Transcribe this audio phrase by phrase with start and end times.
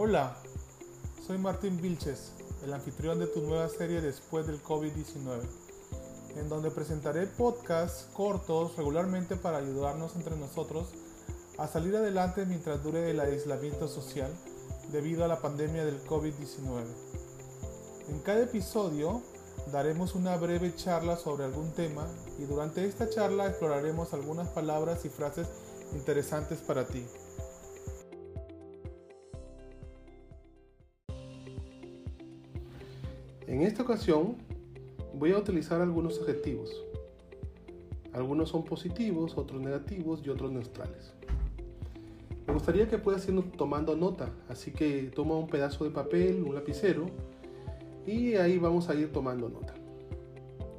[0.00, 0.36] Hola,
[1.26, 2.30] soy Martín Vilches,
[2.62, 5.40] el anfitrión de tu nueva serie Después del COVID-19,
[6.36, 10.90] en donde presentaré podcasts cortos regularmente para ayudarnos entre nosotros
[11.58, 14.30] a salir adelante mientras dure el aislamiento social
[14.92, 16.84] debido a la pandemia del COVID-19.
[18.10, 19.20] En cada episodio
[19.72, 22.06] daremos una breve charla sobre algún tema
[22.38, 25.48] y durante esta charla exploraremos algunas palabras y frases
[25.92, 27.04] interesantes para ti.
[33.58, 34.36] En esta ocasión
[35.14, 36.80] voy a utilizar algunos adjetivos.
[38.12, 41.12] Algunos son positivos, otros negativos y otros neutrales.
[42.46, 46.54] Me gustaría que puedas ir tomando nota, así que toma un pedazo de papel, un
[46.54, 47.06] lapicero
[48.06, 49.74] y ahí vamos a ir tomando nota.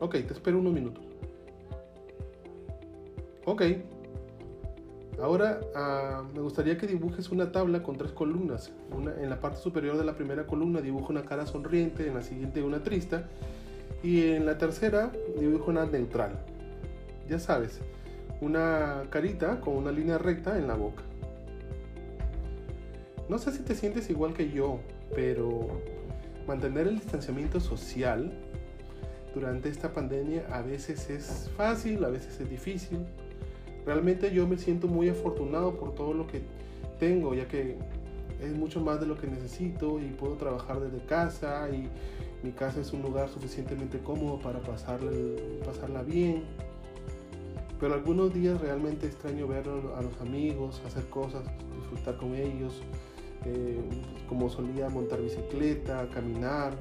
[0.00, 1.04] Ok, te espero unos minutos.
[3.44, 3.62] Ok.
[5.22, 8.72] Ahora ah, me gustaría que dibujes una tabla con tres columnas.
[9.20, 12.62] En la parte superior de la primera columna dibujo una cara sonriente, en la siguiente
[12.62, 13.22] una triste
[14.02, 16.44] y en la tercera dibujo una neutral.
[17.28, 17.80] Ya sabes,
[18.40, 21.02] una carita con una línea recta en la boca.
[23.28, 24.80] No sé si te sientes igual que yo,
[25.14, 25.80] pero
[26.46, 28.32] mantener el distanciamiento social
[29.34, 32.98] durante esta pandemia a veces es fácil, a veces es difícil.
[33.86, 36.42] Realmente yo me siento muy afortunado por todo lo que
[36.98, 37.76] tengo, ya que
[38.40, 41.88] es mucho más de lo que necesito y puedo trabajar desde casa y
[42.42, 46.44] mi casa es un lugar suficientemente cómodo para pasarla, bien.
[47.80, 51.42] Pero algunos días realmente extraño ver a los amigos, hacer cosas,
[51.76, 52.82] disfrutar con ellos,
[53.44, 53.80] eh,
[54.28, 56.74] como solía montar bicicleta, caminar,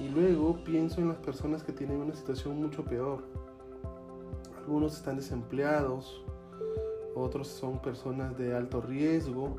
[0.00, 3.24] y luego pienso en las personas que tienen una situación mucho peor.
[4.68, 6.22] Algunos están desempleados,
[7.14, 9.56] otros son personas de alto riesgo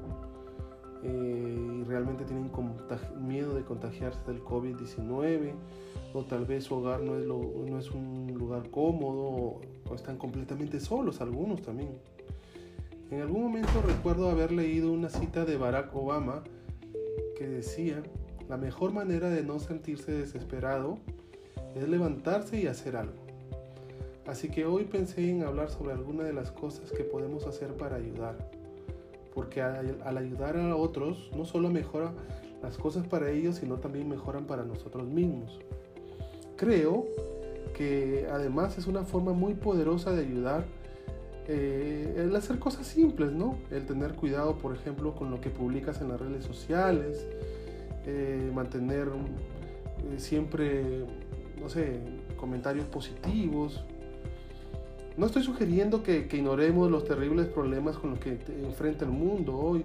[1.02, 2.52] eh, y realmente tienen
[3.20, 5.54] miedo de contagiarse del COVID-19
[6.14, 10.80] o tal vez su hogar no es, no es un lugar cómodo o están completamente
[10.80, 11.98] solos algunos también.
[13.10, 16.44] En algún momento recuerdo haber leído una cita de Barack Obama
[17.36, 18.04] que decía,
[18.48, 21.00] la mejor manera de no sentirse desesperado
[21.74, 23.29] es levantarse y hacer algo.
[24.30, 27.96] Así que hoy pensé en hablar sobre algunas de las cosas que podemos hacer para
[27.96, 28.38] ayudar.
[29.34, 32.14] Porque al, ayudar a otros no solo mejora
[32.62, 35.60] las cosas para ellos, sino también mejoran para nosotros mismos.
[36.58, 37.08] Creo
[37.74, 40.66] que además es una forma muy poderosa de ayudar
[41.48, 43.58] eh, el hacer cosas simples, ¿no?
[43.72, 47.26] El tener cuidado, por ejemplo, con lo que publicas en las redes sociales,
[48.06, 51.06] eh, mantener eh, siempre,
[51.60, 52.00] no sé,
[52.38, 53.84] comentarios positivos.
[55.20, 59.84] No estoy sugiriendo que, ignoremos los terribles problemas con los que enfrenta el mundo hoy,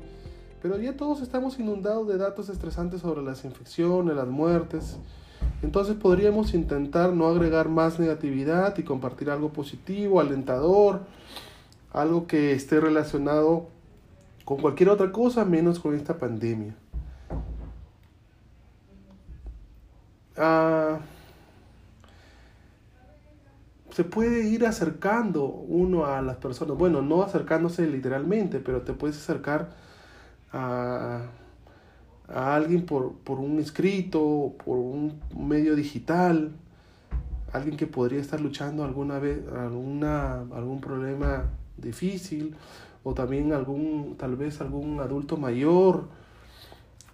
[0.63, 4.97] pero ya todos estamos inundados de datos estresantes sobre las infecciones, las muertes.
[5.61, 11.01] Entonces podríamos intentar no agregar más negatividad y compartir algo positivo, alentador,
[11.93, 13.67] algo que esté relacionado
[14.45, 16.77] con cualquier otra cosa menos con esta pandemia.
[20.37, 21.01] Ah,
[23.95, 26.77] se puede ir acercando uno a las personas.
[26.77, 29.71] Bueno, no acercándose literalmente, pero te puedes acercar
[30.53, 31.21] a,
[32.27, 36.51] alguien por, un escrito, por un medio digital,
[37.53, 41.45] alguien que podría estar luchando alguna vez, alguna, algún problema
[41.77, 42.57] difícil,
[43.05, 46.09] o también algún, tal vez algún adulto mayor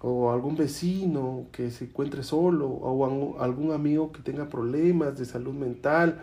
[0.00, 5.52] o algún vecino que se encuentre solo, o algún amigo que tenga problemas de salud
[5.52, 6.22] mental,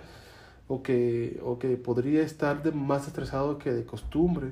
[0.68, 4.52] o que, o que podría estar de más estresado que de costumbre.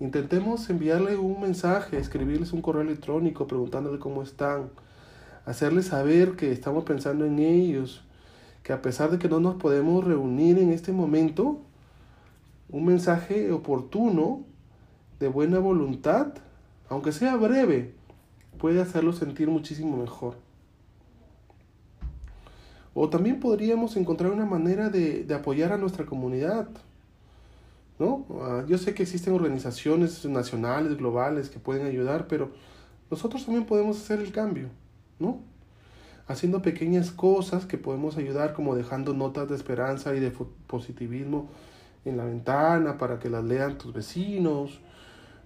[0.00, 4.70] Intentemos enviarle un mensaje, escribirles un correo electrónico preguntándole cómo están,
[5.46, 8.04] hacerles saber que estamos pensando en ellos,
[8.62, 11.60] que a pesar de que no nos podemos reunir en este momento,
[12.68, 14.44] un mensaje oportuno,
[15.18, 16.34] de buena voluntad,
[16.88, 17.92] aunque sea breve,
[18.58, 20.36] puede hacerlo sentir muchísimo mejor.
[23.00, 26.66] O también podríamos encontrar una manera de, apoyar a nuestra comunidad.
[28.00, 28.26] ¿no?
[28.40, 32.50] Ah, yo sé que existen organizaciones nacionales, globales que pueden ayudar, pero
[33.08, 34.70] nosotros también podemos hacer el cambio,
[35.20, 35.38] ¿no?
[36.26, 40.32] Haciendo pequeñas cosas que podemos ayudar, como dejando notas de esperanza y de
[40.66, 41.50] positivismo
[42.04, 44.80] en la ventana para que las lean tus vecinos,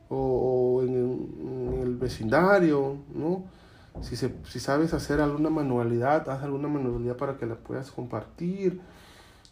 [0.08, 3.44] o, en, el vecindario, ¿no?
[4.02, 8.80] Si, si sabes hacer alguna manualidad, haz alguna manualidad para que la puedas compartir.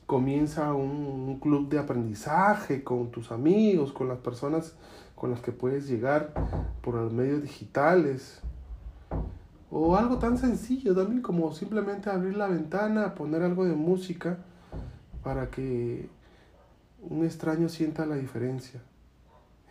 [0.06, 4.74] Comienza un, club de aprendizaje con tus amigos, con las personas
[5.14, 6.32] con las que puedes llegar
[6.82, 8.40] por los medios digitales.
[9.70, 14.38] O algo tan sencillo también como simplemente abrir la ventana, poner algo de música
[15.22, 16.08] para que
[17.02, 18.82] un extraño sienta la diferencia.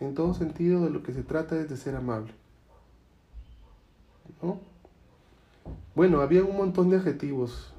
[0.00, 2.32] En todo sentido de lo que se trata es de ser amable.
[4.42, 4.69] ¿No?
[5.94, 7.72] Bueno, había un montón de adjetivos.